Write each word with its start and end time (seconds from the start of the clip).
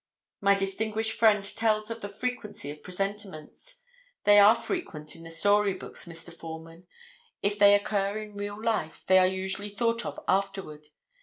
My 0.39 0.55
distinguished 0.55 1.11
friend 1.11 1.43
tells 1.43 1.91
of 1.91 2.01
the 2.01 2.09
frequency 2.09 2.71
of 2.71 2.81
presentiments. 2.81 3.81
They 4.23 4.39
are 4.39 4.55
frequent 4.55 5.15
in 5.15 5.21
the 5.21 5.29
storybooks, 5.29 6.05
Mr. 6.05 6.33
Foreman. 6.33 6.87
If 7.43 7.59
they 7.59 7.75
occur 7.75 8.17
in 8.17 8.35
real 8.35 8.59
life 8.59 9.03
they 9.05 9.19
are 9.19 9.27
usually 9.27 9.69
thought 9.69 10.03
of 10.03 10.19
afterward. 10.27 10.87